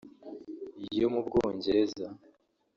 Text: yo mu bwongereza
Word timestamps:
yo 0.99 1.07
mu 1.13 1.21
bwongereza 1.27 2.07